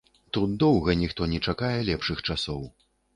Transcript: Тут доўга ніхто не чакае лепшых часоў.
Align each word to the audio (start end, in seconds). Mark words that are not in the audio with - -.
Тут 0.35 0.53
доўга 0.63 0.95
ніхто 1.01 1.27
не 1.33 1.39
чакае 1.51 1.69
лепшых 1.91 2.25
часоў. 2.27 2.65